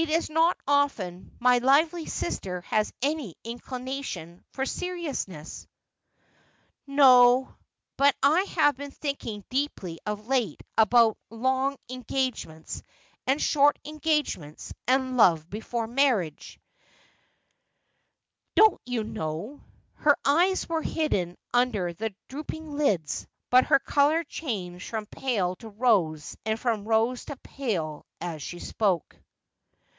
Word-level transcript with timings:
It 0.00 0.10
is 0.10 0.30
not 0.30 0.56
often 0.64 1.36
my 1.40 1.58
lively 1.58 2.06
sister 2.06 2.60
has 2.60 2.92
any 3.02 3.34
incli 3.44 3.82
nation 3.82 4.44
for 4.52 4.64
seriousness.'' 4.64 5.66
No; 6.86 7.56
but 7.96 8.14
I 8.22 8.42
have 8.44 8.76
been 8.76 8.92
thinking 8.92 9.44
deeply 9.48 9.98
of 10.06 10.28
late 10.28 10.62
about 10.76 11.18
long 11.30 11.78
engagements, 11.90 12.80
and 13.26 13.42
short 13.42 13.76
engagements, 13.84 14.72
and 14.86 15.16
love 15.16 15.50
before 15.50 15.88
marriage, 15.88 16.60
and 18.56 18.56
love 18.56 18.68
after 18.68 18.68
marriage— 18.68 18.80
don't 18.86 18.88
you 18.88 19.02
know.' 19.02 19.64
Her 19.94 20.16
eyes 20.24 20.68
were 20.68 20.82
hid 20.82 21.10
den 21.10 21.36
under 21.52 21.92
their 21.92 22.14
drooping 22.28 22.76
lids, 22.76 23.26
but 23.50 23.64
her 23.66 23.80
colour 23.80 24.22
changed 24.22 24.88
from 24.88 25.06
pale 25.06 25.56
to 25.56 25.68
rose 25.70 26.36
and 26.46 26.56
from 26.58 26.86
rose 26.86 27.24
to 27.24 27.36
pale 27.38 28.06
as 28.20 28.44
she 28.44 28.60
spoke. 28.60 29.16